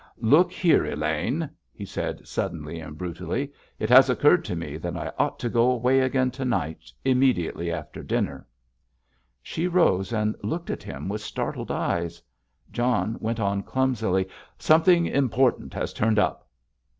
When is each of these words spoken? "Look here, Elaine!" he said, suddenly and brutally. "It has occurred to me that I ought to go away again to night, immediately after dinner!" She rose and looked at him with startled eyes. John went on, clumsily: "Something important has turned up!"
"Look 0.17 0.51
here, 0.51 0.83
Elaine!" 0.83 1.47
he 1.71 1.85
said, 1.85 2.27
suddenly 2.27 2.79
and 2.79 2.97
brutally. 2.97 3.53
"It 3.77 3.89
has 3.91 4.09
occurred 4.09 4.43
to 4.45 4.55
me 4.55 4.77
that 4.77 4.97
I 4.97 5.11
ought 5.19 5.37
to 5.41 5.47
go 5.47 5.69
away 5.69 5.99
again 5.99 6.31
to 6.31 6.43
night, 6.43 6.91
immediately 7.05 7.71
after 7.71 8.01
dinner!" 8.01 8.47
She 9.43 9.67
rose 9.67 10.11
and 10.11 10.35
looked 10.41 10.71
at 10.71 10.81
him 10.81 11.07
with 11.07 11.21
startled 11.21 11.69
eyes. 11.69 12.19
John 12.71 13.17
went 13.19 13.39
on, 13.39 13.61
clumsily: 13.61 14.27
"Something 14.57 15.05
important 15.05 15.71
has 15.75 15.93
turned 15.93 16.17
up!" 16.17 16.47